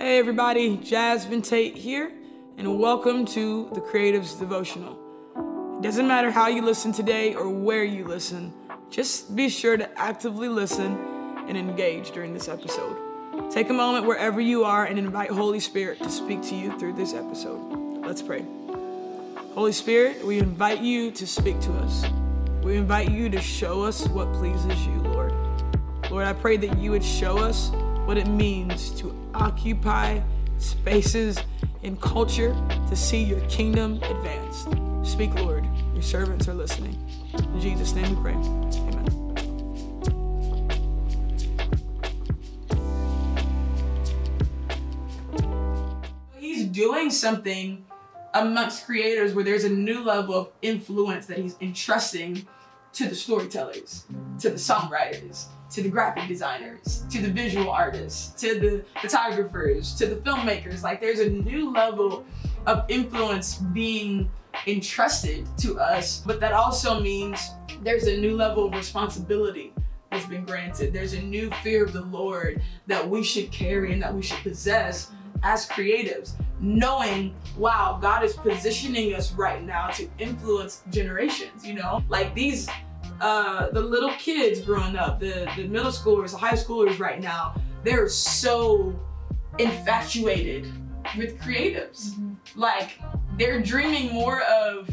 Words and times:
Hey 0.00 0.18
everybody, 0.18 0.78
Jasmine 0.78 1.42
Tate 1.42 1.76
here, 1.76 2.10
and 2.56 2.80
welcome 2.80 3.26
to 3.26 3.68
the 3.74 3.82
Creatives 3.82 4.38
Devotional. 4.38 4.98
It 5.76 5.82
doesn't 5.82 6.08
matter 6.08 6.30
how 6.30 6.48
you 6.48 6.62
listen 6.62 6.90
today 6.90 7.34
or 7.34 7.50
where 7.50 7.84
you 7.84 8.06
listen, 8.06 8.50
just 8.88 9.36
be 9.36 9.50
sure 9.50 9.76
to 9.76 9.98
actively 10.00 10.48
listen 10.48 10.96
and 11.46 11.54
engage 11.54 12.12
during 12.12 12.32
this 12.32 12.48
episode. 12.48 12.96
Take 13.50 13.68
a 13.68 13.74
moment 13.74 14.06
wherever 14.06 14.40
you 14.40 14.64
are 14.64 14.86
and 14.86 14.98
invite 14.98 15.28
Holy 15.28 15.60
Spirit 15.60 15.98
to 15.98 16.08
speak 16.10 16.40
to 16.44 16.54
you 16.54 16.76
through 16.78 16.94
this 16.94 17.12
episode. 17.12 18.02
Let's 18.02 18.22
pray. 18.22 18.42
Holy 19.52 19.72
Spirit, 19.72 20.24
we 20.24 20.38
invite 20.38 20.80
you 20.80 21.10
to 21.10 21.26
speak 21.26 21.60
to 21.60 21.72
us. 21.74 22.06
We 22.62 22.78
invite 22.78 23.10
you 23.10 23.28
to 23.28 23.40
show 23.42 23.82
us 23.82 24.08
what 24.08 24.32
pleases 24.32 24.86
you, 24.86 25.02
Lord. 25.02 25.34
Lord, 26.10 26.24
I 26.24 26.32
pray 26.32 26.56
that 26.56 26.78
you 26.78 26.90
would 26.90 27.04
show 27.04 27.36
us 27.36 27.70
what 28.10 28.18
it 28.18 28.26
means 28.26 28.90
to 28.90 29.14
occupy 29.34 30.20
spaces 30.58 31.38
in 31.84 31.96
culture 31.98 32.52
to 32.88 32.96
see 32.96 33.22
your 33.22 33.38
kingdom 33.42 34.02
advanced. 34.02 34.68
Speak, 35.08 35.32
Lord. 35.36 35.64
Your 35.94 36.02
servants 36.02 36.48
are 36.48 36.54
listening. 36.54 36.98
In 37.38 37.60
Jesus' 37.60 37.94
name 37.94 38.16
we 38.16 38.20
pray. 38.20 38.32
Amen. 38.32 39.06
He's 46.36 46.64
doing 46.64 47.10
something 47.10 47.84
amongst 48.34 48.86
creators 48.86 49.34
where 49.34 49.44
there's 49.44 49.62
a 49.62 49.70
new 49.70 50.02
level 50.02 50.34
of 50.34 50.48
influence 50.62 51.26
that 51.26 51.38
he's 51.38 51.56
entrusting 51.60 52.44
to 52.94 53.08
the 53.08 53.14
storytellers, 53.14 54.04
to 54.40 54.50
the 54.50 54.56
songwriters, 54.56 55.46
to 55.70 55.82
the 55.82 55.88
graphic 55.88 56.26
designers, 56.28 57.04
to 57.10 57.20
the 57.20 57.30
visual 57.30 57.70
artists, 57.70 58.40
to 58.40 58.58
the 58.58 58.84
photographers, 59.00 59.94
to 59.94 60.06
the 60.06 60.16
filmmakers. 60.16 60.82
Like 60.82 61.00
there's 61.00 61.20
a 61.20 61.30
new 61.30 61.72
level 61.72 62.24
of 62.66 62.84
influence 62.88 63.56
being 63.56 64.30
entrusted 64.66 65.46
to 65.58 65.78
us, 65.78 66.22
but 66.26 66.40
that 66.40 66.52
also 66.52 67.00
means 67.00 67.50
there's 67.82 68.06
a 68.06 68.16
new 68.16 68.36
level 68.36 68.66
of 68.66 68.74
responsibility 68.74 69.72
that's 70.10 70.26
been 70.26 70.44
granted. 70.44 70.92
There's 70.92 71.14
a 71.14 71.22
new 71.22 71.50
fear 71.62 71.84
of 71.84 71.92
the 71.92 72.02
Lord 72.02 72.60
that 72.86 73.08
we 73.08 73.22
should 73.22 73.50
carry 73.52 73.92
and 73.92 74.02
that 74.02 74.12
we 74.12 74.22
should 74.22 74.38
possess 74.38 75.12
as 75.42 75.66
creatives, 75.66 76.32
knowing, 76.60 77.34
wow, 77.56 77.98
God 78.02 78.24
is 78.24 78.34
positioning 78.34 79.14
us 79.14 79.32
right 79.32 79.62
now 79.62 79.88
to 79.90 80.08
influence 80.18 80.82
generations, 80.90 81.66
you 81.66 81.74
know? 81.74 82.02
Like 82.08 82.34
these 82.34 82.68
uh, 83.20 83.70
the 83.70 83.80
little 83.80 84.10
kids 84.12 84.60
growing 84.60 84.96
up, 84.96 85.20
the, 85.20 85.50
the 85.56 85.66
middle 85.68 85.90
schoolers, 85.90 86.32
the 86.32 86.38
high 86.38 86.54
schoolers 86.54 86.98
right 86.98 87.20
now, 87.20 87.54
they're 87.84 88.08
so 88.08 88.98
infatuated 89.58 90.66
with 91.16 91.38
creatives. 91.40 92.10
Mm-hmm. 92.10 92.60
Like 92.60 92.98
they're 93.38 93.60
dreaming 93.60 94.12
more 94.12 94.42
of 94.42 94.88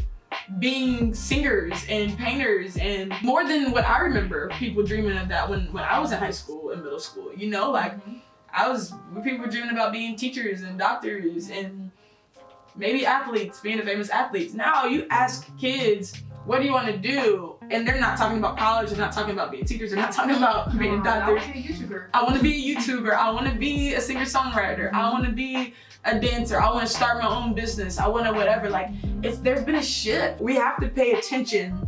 being 0.58 1.14
singers 1.14 1.84
and 1.88 2.16
painters 2.16 2.76
and 2.76 3.12
more 3.22 3.46
than 3.46 3.70
what 3.70 3.84
I 3.84 4.00
remember 4.00 4.48
people 4.50 4.82
dreaming 4.82 5.16
of 5.18 5.28
that 5.28 5.48
when, 5.48 5.72
when 5.72 5.84
I 5.84 5.98
was 5.98 6.12
in 6.12 6.18
high 6.18 6.30
school 6.30 6.70
and 6.70 6.82
middle 6.82 7.00
school, 7.00 7.32
you 7.34 7.50
know, 7.50 7.70
like 7.70 7.96
mm-hmm. 7.96 8.18
I 8.52 8.68
was 8.68 8.92
people 9.22 9.40
were 9.40 9.50
dreaming 9.50 9.70
about 9.70 9.92
being 9.92 10.16
teachers 10.16 10.62
and 10.62 10.78
doctors 10.78 11.50
and 11.50 11.90
maybe 12.76 13.04
athletes, 13.04 13.60
being 13.60 13.78
a 13.78 13.82
famous 13.82 14.08
athlete. 14.10 14.54
Now 14.54 14.86
you 14.86 15.06
ask 15.10 15.48
kids 15.58 16.22
what 16.48 16.60
do 16.60 16.66
you 16.66 16.72
want 16.72 16.86
to 16.86 16.96
do? 16.96 17.56
And 17.70 17.86
they're 17.86 18.00
not 18.00 18.16
talking 18.16 18.38
about 18.38 18.56
college, 18.56 18.88
they're 18.88 18.98
not 18.98 19.12
talking 19.12 19.34
about 19.34 19.50
being 19.50 19.66
teachers, 19.66 19.90
they're 19.90 20.00
not 20.00 20.12
talking 20.12 20.34
about 20.34 20.76
being 20.78 21.02
doctors. 21.02 21.42
I 21.44 21.44
want 21.44 21.46
to 21.46 21.52
be 21.52 21.60
a 21.60 21.72
YouTuber. 21.72 22.08
I 22.14 22.22
want 22.22 22.36
to 22.36 22.42
be 22.42 22.72
a 22.72 22.76
YouTuber. 22.76 23.12
I 23.12 23.30
want 23.30 23.46
to 23.46 23.54
be 23.54 23.94
a 23.94 24.00
singer 24.00 24.22
songwriter. 24.22 24.86
Mm-hmm. 24.86 24.96
I 24.96 25.12
want 25.12 25.26
to 25.26 25.30
be 25.30 25.74
a 26.06 26.18
dancer. 26.18 26.58
I 26.58 26.72
want 26.72 26.88
to 26.88 26.92
start 26.92 27.22
my 27.22 27.28
own 27.28 27.54
business. 27.54 27.98
I 27.98 28.08
want 28.08 28.26
to 28.26 28.32
whatever. 28.32 28.70
Like 28.70 28.88
it's 29.22 29.38
there's 29.38 29.62
been 29.62 29.74
a 29.74 29.82
shift. 29.82 30.40
We 30.40 30.54
have 30.54 30.80
to 30.80 30.88
pay 30.88 31.12
attention 31.12 31.86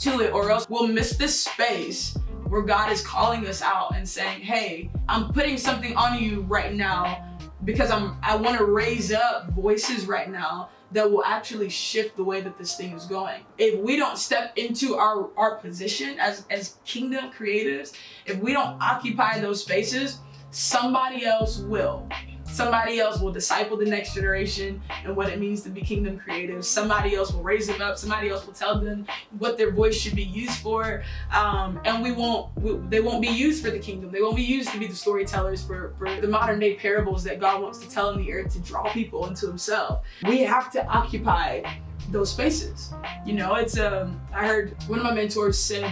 to 0.00 0.20
it, 0.20 0.32
or 0.32 0.50
else 0.50 0.68
we'll 0.68 0.88
miss 0.88 1.16
this 1.16 1.38
space 1.38 2.18
where 2.48 2.62
God 2.62 2.90
is 2.90 3.06
calling 3.06 3.46
us 3.46 3.62
out 3.62 3.94
and 3.94 4.08
saying, 4.08 4.40
"Hey, 4.40 4.90
I'm 5.08 5.32
putting 5.32 5.56
something 5.56 5.96
on 5.96 6.20
you 6.20 6.40
right 6.42 6.74
now." 6.74 7.31
Because 7.64 7.90
I'm, 7.90 8.16
I 8.22 8.36
want 8.36 8.58
to 8.58 8.64
raise 8.64 9.12
up 9.12 9.50
voices 9.50 10.06
right 10.06 10.30
now 10.30 10.70
that 10.92 11.10
will 11.10 11.24
actually 11.24 11.68
shift 11.68 12.16
the 12.16 12.24
way 12.24 12.40
that 12.40 12.58
this 12.58 12.76
thing 12.76 12.92
is 12.92 13.04
going. 13.04 13.42
If 13.58 13.78
we 13.80 13.96
don't 13.96 14.18
step 14.18 14.52
into 14.56 14.96
our, 14.96 15.30
our 15.36 15.56
position 15.56 16.18
as, 16.18 16.44
as 16.50 16.76
kingdom 16.84 17.30
creatives, 17.32 17.94
if 18.26 18.38
we 18.38 18.52
don't 18.52 18.80
occupy 18.82 19.40
those 19.40 19.62
spaces, 19.62 20.18
somebody 20.50 21.24
else 21.24 21.58
will. 21.58 22.06
Somebody 22.52 23.00
else 23.00 23.18
will 23.18 23.32
disciple 23.32 23.78
the 23.78 23.86
next 23.86 24.14
generation 24.14 24.82
and 25.04 25.16
what 25.16 25.30
it 25.30 25.40
means 25.40 25.62
to 25.62 25.70
be 25.70 25.80
kingdom 25.80 26.18
creative. 26.18 26.66
Somebody 26.66 27.14
else 27.14 27.32
will 27.32 27.42
raise 27.42 27.66
them 27.66 27.80
up. 27.80 27.96
Somebody 27.96 28.28
else 28.28 28.44
will 28.44 28.52
tell 28.52 28.78
them 28.78 29.06
what 29.38 29.56
their 29.56 29.70
voice 29.70 29.96
should 29.96 30.14
be 30.14 30.24
used 30.24 30.58
for. 30.58 31.02
Um, 31.34 31.80
and 31.86 32.02
we 32.02 32.12
won't, 32.12 32.54
we, 32.56 32.74
they 32.90 33.00
won't 33.00 33.22
be 33.22 33.28
used 33.28 33.64
for 33.64 33.70
the 33.70 33.78
kingdom. 33.78 34.12
They 34.12 34.20
won't 34.20 34.36
be 34.36 34.42
used 34.42 34.68
to 34.70 34.78
be 34.78 34.86
the 34.86 34.94
storytellers 34.94 35.64
for, 35.64 35.94
for 35.98 36.20
the 36.20 36.28
modern 36.28 36.58
day 36.58 36.74
parables 36.74 37.24
that 37.24 37.40
God 37.40 37.62
wants 37.62 37.78
to 37.78 37.88
tell 37.88 38.10
in 38.10 38.18
the 38.18 38.30
earth 38.30 38.52
to 38.52 38.60
draw 38.60 38.92
people 38.92 39.26
into 39.26 39.46
himself. 39.46 40.04
We 40.28 40.40
have 40.42 40.70
to 40.72 40.84
occupy 40.86 41.62
those 42.10 42.30
spaces. 42.30 42.92
You 43.24 43.32
know, 43.32 43.54
it's, 43.54 43.78
um, 43.78 44.20
I 44.34 44.46
heard 44.46 44.76
one 44.88 44.98
of 44.98 45.04
my 45.06 45.14
mentors 45.14 45.58
said 45.58 45.90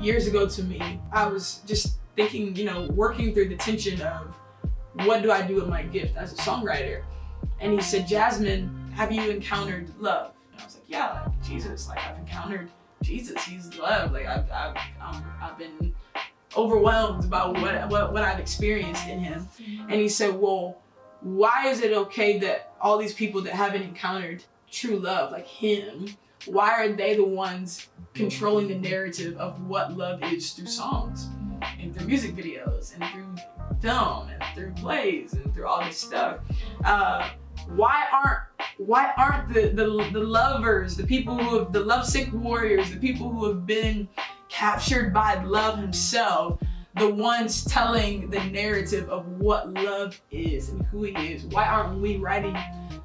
years 0.00 0.26
ago 0.26 0.48
to 0.48 0.62
me, 0.64 1.00
I 1.12 1.26
was 1.26 1.60
just 1.66 1.98
thinking, 2.16 2.56
you 2.56 2.64
know, 2.64 2.88
working 2.88 3.32
through 3.32 3.50
the 3.50 3.56
tension 3.56 4.00
of, 4.02 4.34
what 4.94 5.22
do 5.22 5.30
I 5.30 5.42
do 5.42 5.56
with 5.56 5.68
my 5.68 5.82
gift 5.82 6.16
as 6.16 6.32
a 6.32 6.36
songwriter? 6.36 7.02
And 7.60 7.72
he 7.72 7.80
said, 7.80 8.06
Jasmine, 8.06 8.92
have 8.94 9.12
you 9.12 9.30
encountered 9.30 9.88
love? 9.98 10.32
And 10.52 10.60
I 10.60 10.64
was 10.64 10.74
like, 10.74 10.84
yeah, 10.88 11.22
like 11.24 11.42
Jesus, 11.42 11.88
like 11.88 11.98
I've 11.98 12.18
encountered 12.18 12.68
Jesus. 13.02 13.42
He's 13.44 13.76
love. 13.78 14.12
Like 14.12 14.26
I've, 14.26 14.50
I've, 14.50 14.76
um, 15.00 15.24
I've 15.40 15.58
been 15.58 15.94
overwhelmed 16.56 17.30
by 17.30 17.46
what, 17.46 17.88
what, 17.88 18.12
what 18.12 18.22
I've 18.22 18.40
experienced 18.40 19.06
in 19.06 19.20
him. 19.20 19.48
And 19.88 20.00
he 20.00 20.08
said, 20.08 20.34
well, 20.34 20.78
why 21.20 21.68
is 21.68 21.80
it 21.80 21.92
okay 21.92 22.38
that 22.40 22.72
all 22.80 22.98
these 22.98 23.14
people 23.14 23.42
that 23.42 23.54
haven't 23.54 23.82
encountered 23.82 24.42
true 24.70 24.96
love, 24.96 25.32
like 25.32 25.46
him, 25.46 26.08
why 26.46 26.70
are 26.70 26.88
they 26.88 27.16
the 27.16 27.24
ones 27.24 27.88
controlling 28.14 28.68
the 28.68 28.74
narrative 28.74 29.36
of 29.36 29.60
what 29.66 29.96
love 29.96 30.22
is 30.22 30.52
through 30.52 30.66
songs 30.66 31.28
and 31.78 31.94
through 31.94 32.06
music 32.06 32.34
videos 32.34 32.94
and 32.94 33.04
through 33.12 33.36
film 33.80 34.28
and 34.28 34.42
through 34.54 34.72
plays 34.72 35.32
and 35.32 35.52
through 35.54 35.66
all 35.66 35.84
this 35.84 35.98
stuff. 35.98 36.38
Uh, 36.84 37.30
why 37.74 38.04
aren't 38.12 38.40
why 38.78 39.12
aren't 39.16 39.52
the, 39.52 39.68
the 39.68 40.10
the 40.12 40.20
lovers, 40.20 40.96
the 40.96 41.06
people 41.06 41.36
who 41.36 41.58
have 41.58 41.72
the 41.72 41.80
lovesick 41.80 42.32
warriors, 42.32 42.90
the 42.90 42.98
people 42.98 43.30
who 43.30 43.46
have 43.46 43.66
been 43.66 44.08
captured 44.48 45.12
by 45.12 45.42
love 45.44 45.78
himself, 45.78 46.60
the 46.96 47.08
ones 47.08 47.64
telling 47.64 48.30
the 48.30 48.42
narrative 48.44 49.08
of 49.08 49.26
what 49.38 49.72
love 49.74 50.20
is 50.30 50.70
and 50.70 50.82
who 50.86 51.04
he 51.04 51.12
is? 51.32 51.44
Why 51.44 51.66
aren't 51.66 52.00
we 52.00 52.16
writing 52.16 52.56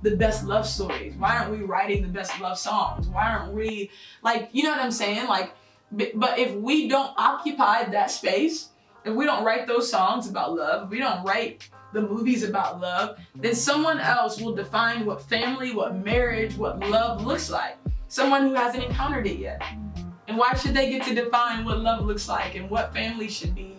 the 0.02 0.16
best 0.16 0.46
love 0.46 0.66
stories? 0.66 1.14
Why 1.18 1.38
aren't 1.38 1.52
we 1.52 1.64
writing 1.64 2.02
the 2.02 2.10
best 2.10 2.40
love 2.40 2.58
songs? 2.58 3.08
Why 3.08 3.28
aren't 3.28 3.54
we 3.54 3.92
like 4.24 4.50
you 4.52 4.64
know 4.64 4.72
what 4.72 4.82
I'm 4.82 4.92
saying? 4.92 5.28
Like 5.28 5.54
but 5.92 6.40
if 6.40 6.54
we 6.56 6.88
don't 6.88 7.14
occupy 7.18 7.84
that 7.86 8.12
space, 8.12 8.70
if 9.06 9.14
we 9.14 9.26
don't 9.26 9.44
write 9.46 9.68
those 9.68 9.90
songs 9.90 10.28
about 10.28 10.56
love, 10.56 10.86
if 10.86 10.90
we 10.90 10.98
don't 10.98 11.24
write 11.24 11.70
the 11.94 12.02
movies 12.02 12.44
about 12.44 12.82
love, 12.82 13.18
then 13.36 13.56
someone 13.56 14.00
else 14.00 14.42
will 14.42 14.54
define 14.54 15.06
what 15.06 15.22
family, 15.22 15.74
what 15.74 15.96
marriage, 15.96 16.58
what 16.58 16.80
love 16.80 17.24
looks 17.24 17.50
like. 17.50 17.78
Someone 18.08 18.48
who 18.48 18.54
hasn't 18.56 18.84
encountered 18.84 19.28
it 19.28 19.38
yet. 19.38 19.62
And 20.28 20.38
why 20.38 20.54
should 20.56 20.74
they 20.74 20.90
get 20.90 21.04
to 21.04 21.14
define 21.14 21.64
what 21.64 21.80
love 21.80 22.04
looks 22.04 22.28
like 22.28 22.56
and 22.56 22.70
what 22.70 22.94
family 22.94 23.30
should 23.30 23.54
be 23.54 23.78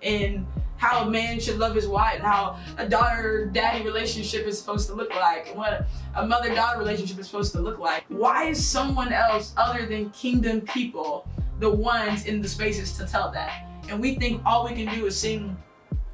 and 0.00 0.46
how 0.76 1.08
a 1.08 1.10
man 1.10 1.40
should 1.40 1.58
love 1.58 1.74
his 1.74 1.88
wife, 1.88 2.14
and 2.14 2.22
how 2.22 2.56
a 2.76 2.88
daughter-daddy 2.88 3.84
relationship 3.84 4.46
is 4.46 4.56
supposed 4.56 4.86
to 4.86 4.94
look 4.94 5.12
like, 5.12 5.48
and 5.48 5.58
what 5.58 5.88
a 6.14 6.24
mother-daughter 6.24 6.78
relationship 6.78 7.18
is 7.18 7.26
supposed 7.26 7.50
to 7.50 7.60
look 7.60 7.80
like. 7.80 8.04
Why 8.06 8.44
is 8.44 8.64
someone 8.64 9.12
else 9.12 9.52
other 9.56 9.86
than 9.86 10.10
kingdom 10.10 10.60
people 10.60 11.26
the 11.58 11.68
ones 11.68 12.26
in 12.26 12.40
the 12.40 12.46
spaces 12.48 12.96
to 12.96 13.04
tell 13.08 13.32
that? 13.32 13.67
And 13.88 14.00
we 14.00 14.14
think 14.14 14.42
all 14.44 14.64
we 14.64 14.74
can 14.74 14.94
do 14.94 15.06
is 15.06 15.18
sing 15.18 15.56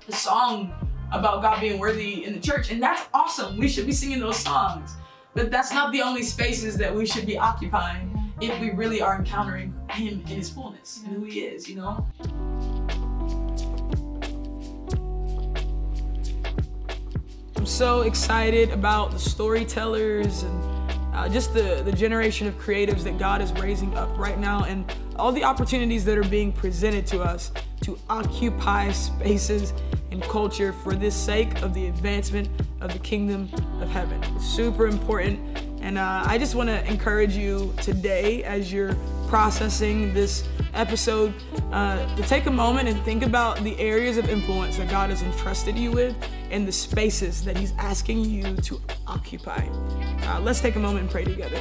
a 0.09 0.13
song 0.13 0.73
about 1.13 1.43
God 1.43 1.61
being 1.61 1.79
worthy 1.79 2.25
in 2.25 2.33
the 2.33 2.41
church, 2.41 2.71
and 2.71 2.83
that's 2.83 3.03
awesome. 3.13 3.59
We 3.59 3.69
should 3.69 3.87
be 3.87 3.93
singing 3.93 4.21
those 4.21 4.39
songs. 4.39 4.95
But 5.35 5.51
that's 5.51 5.73
not 5.73 5.91
the 5.91 6.01
only 6.01 6.23
spaces 6.23 6.77
that 6.77 6.95
we 6.95 7.07
should 7.07 7.27
be 7.27 7.37
occupying 7.37 8.33
if 8.41 8.59
we 8.61 8.71
really 8.71 9.01
are 9.03 9.17
encountering 9.17 9.75
Him 9.91 10.21
in 10.21 10.27
His 10.27 10.51
fullness 10.51 11.03
and 11.05 11.17
who 11.17 11.25
He 11.25 11.41
is, 11.41 11.69
you 11.69 11.77
know? 11.77 12.07
I'm 17.57 17.67
so 17.67 18.03
excited 18.03 18.71
about 18.71 19.11
the 19.11 19.19
storytellers 19.19 20.43
and 20.45 20.75
uh, 21.15 21.29
just 21.29 21.55
the, 21.55 21.83
the 21.85 21.93
generation 21.93 22.47
of 22.47 22.59
creatives 22.59 23.03
that 23.05 23.19
God 23.19 23.41
is 23.41 23.53
raising 23.53 23.97
up 23.97 24.17
right 24.19 24.39
now 24.39 24.65
and 24.65 24.85
all 25.17 25.33
the 25.33 25.45
opportunities 25.45 26.05
that 26.05 26.19
are 26.19 26.25
being 26.25 26.53
presented 26.53 27.07
to 27.07 27.23
us 27.23 27.53
to 27.85 27.99
occupy 28.09 28.91
spaces 28.93 29.73
and 30.11 30.23
culture 30.23 30.73
for 30.73 30.95
this 30.95 31.15
sake 31.15 31.61
of 31.63 31.75
the 31.75 31.87
advancement 31.87 32.49
of 32.81 32.93
the 32.93 32.99
kingdom 33.01 33.49
of 33.81 33.89
heaven. 33.91 34.23
It's 34.35 34.47
super 34.47 34.87
important. 34.87 35.39
And 35.81 35.99
uh, 35.99 36.23
I 36.25 36.39
just 36.39 36.55
want 36.55 36.71
to 36.71 36.83
encourage 36.87 37.37
you 37.37 37.75
today 37.83 38.43
as 38.45 38.73
you're 38.73 38.97
processing 39.29 40.15
this 40.15 40.49
episode 40.73 41.35
uh, 41.73 42.17
to 42.17 42.23
take 42.23 42.47
a 42.47 42.51
moment 42.51 42.89
and 42.89 42.99
think 43.05 43.23
about 43.23 43.63
the 43.63 43.79
areas 43.79 44.17
of 44.17 44.31
influence 44.31 44.79
that 44.79 44.89
God 44.89 45.11
has 45.11 45.23
entrusted 45.23 45.77
you 45.77 45.93
with 45.93 46.17
and 46.51 46.67
the 46.67 46.73
spaces 46.73 47.45
that 47.45 47.59
He's 47.59 47.75
asking 47.79 48.25
you 48.25 48.57
to 48.57 48.81
occupy. 49.07 49.67
Uh, 50.23 50.41
let's 50.41 50.61
take 50.61 50.77
a 50.77 50.81
moment 50.81 51.01
and 51.01 51.11
pray 51.11 51.25
together. 51.25 51.61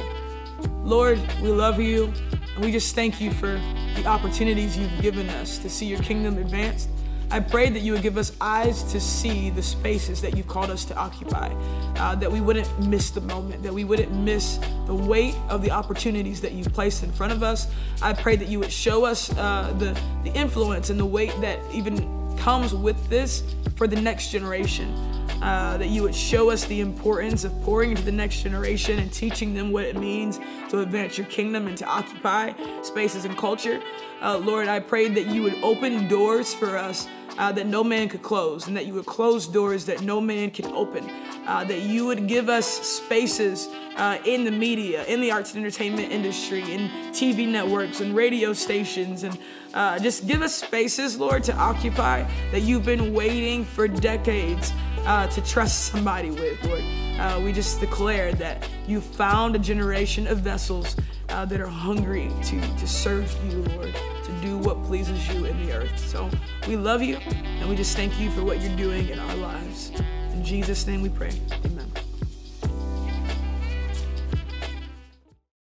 Lord, 0.82 1.20
we 1.42 1.48
love 1.48 1.78
you, 1.78 2.12
and 2.54 2.64
we 2.64 2.70
just 2.70 2.94
thank 2.94 3.20
you 3.20 3.32
for 3.32 3.60
the 3.96 4.06
opportunities 4.06 4.76
you've 4.76 5.00
given 5.00 5.28
us 5.30 5.58
to 5.58 5.68
see 5.68 5.86
your 5.86 6.00
kingdom 6.00 6.38
advanced. 6.38 6.88
I 7.30 7.40
pray 7.40 7.68
that 7.70 7.80
you 7.80 7.92
would 7.92 8.02
give 8.02 8.16
us 8.16 8.32
eyes 8.40 8.84
to 8.92 9.00
see 9.00 9.50
the 9.50 9.62
spaces 9.62 10.20
that 10.20 10.36
you've 10.36 10.46
called 10.46 10.70
us 10.70 10.84
to 10.84 10.96
occupy, 10.96 11.48
uh, 11.96 12.14
that 12.16 12.30
we 12.30 12.40
wouldn't 12.40 12.68
miss 12.86 13.10
the 13.10 13.22
moment, 13.22 13.62
that 13.64 13.72
we 13.72 13.82
wouldn't 13.82 14.12
miss 14.12 14.58
the 14.86 14.94
weight 14.94 15.34
of 15.48 15.62
the 15.62 15.70
opportunities 15.70 16.40
that 16.42 16.52
you've 16.52 16.72
placed 16.72 17.02
in 17.02 17.10
front 17.10 17.32
of 17.32 17.42
us. 17.42 17.66
I 18.02 18.12
pray 18.12 18.36
that 18.36 18.48
you 18.48 18.60
would 18.60 18.70
show 18.70 19.04
us 19.04 19.36
uh, 19.36 19.74
the, 19.78 19.98
the 20.22 20.32
influence 20.38 20.90
and 20.90 21.00
the 21.00 21.06
weight 21.06 21.32
that 21.40 21.58
even 21.72 22.36
comes 22.38 22.74
with 22.74 23.08
this 23.08 23.42
for 23.76 23.88
the 23.88 24.00
next 24.00 24.30
generation. 24.30 24.94
Uh, 25.42 25.76
that 25.76 25.88
you 25.88 26.02
would 26.02 26.14
show 26.14 26.50
us 26.50 26.64
the 26.66 26.80
importance 26.80 27.44
of 27.44 27.62
pouring 27.62 27.90
into 27.90 28.02
the 28.02 28.12
next 28.12 28.42
generation 28.42 28.98
and 28.98 29.12
teaching 29.12 29.52
them 29.52 29.72
what 29.72 29.84
it 29.84 29.96
means 29.96 30.38
to 30.70 30.80
advance 30.80 31.18
your 31.18 31.26
kingdom 31.26 31.66
and 31.66 31.76
to 31.76 31.84
occupy 31.84 32.52
spaces 32.82 33.24
and 33.24 33.36
culture. 33.36 33.82
Uh, 34.22 34.38
Lord, 34.38 34.68
I 34.68 34.80
prayed 34.80 35.14
that 35.16 35.26
you 35.26 35.42
would 35.42 35.56
open 35.62 36.08
doors 36.08 36.54
for 36.54 36.78
us 36.78 37.06
uh, 37.38 37.52
that 37.52 37.66
no 37.66 37.82
man 37.82 38.08
could 38.08 38.22
close, 38.22 38.68
and 38.68 38.76
that 38.76 38.86
you 38.86 38.94
would 38.94 39.06
close 39.06 39.46
doors 39.46 39.84
that 39.86 40.02
no 40.02 40.20
man 40.20 40.50
can 40.50 40.66
open. 40.72 41.10
Uh, 41.46 41.64
that 41.64 41.80
you 41.80 42.06
would 42.06 42.26
give 42.26 42.48
us 42.48 42.66
spaces 42.66 43.68
uh, 43.96 44.18
in 44.24 44.44
the 44.44 44.50
media, 44.50 45.04
in 45.04 45.20
the 45.20 45.30
arts 45.30 45.54
and 45.54 45.64
entertainment 45.64 46.10
industry, 46.10 46.62
in 46.72 46.88
TV 47.10 47.46
networks 47.46 48.00
and 48.00 48.14
radio 48.14 48.52
stations, 48.52 49.24
and 49.24 49.38
uh, 49.74 49.98
just 49.98 50.26
give 50.26 50.42
us 50.42 50.54
spaces, 50.54 51.18
Lord, 51.18 51.42
to 51.44 51.56
occupy 51.56 52.24
that 52.50 52.60
you've 52.60 52.84
been 52.84 53.12
waiting 53.12 53.64
for 53.64 53.88
decades 53.88 54.72
uh, 55.04 55.26
to 55.28 55.40
trust 55.42 55.92
somebody 55.92 56.30
with, 56.30 56.62
Lord. 56.64 56.82
Uh, 57.18 57.40
we 57.44 57.52
just 57.52 57.80
declare 57.80 58.32
that 58.34 58.68
you 58.86 59.00
found 59.00 59.54
a 59.54 59.58
generation 59.58 60.26
of 60.26 60.38
vessels 60.38 60.96
uh, 61.28 61.44
that 61.44 61.60
are 61.60 61.66
hungry 61.66 62.30
to, 62.44 62.60
to 62.60 62.86
serve 62.86 63.32
you, 63.48 63.62
Lord, 63.76 63.94
to 64.24 64.32
do 64.40 64.58
what 64.58 64.82
pleases 64.84 65.28
you 65.28 65.44
in 65.44 65.66
the 65.66 65.72
earth. 65.72 65.98
So 65.98 66.28
we 66.66 66.76
love 66.76 67.02
you 67.02 67.16
and 67.16 67.68
we 67.68 67.76
just 67.76 67.96
thank 67.96 68.18
you 68.18 68.30
for 68.30 68.44
what 68.44 68.60
you're 68.60 68.76
doing 68.76 69.08
in 69.08 69.18
our 69.18 69.36
lives. 69.36 69.92
In 70.32 70.44
Jesus' 70.44 70.86
name 70.86 71.02
we 71.02 71.08
pray. 71.08 71.30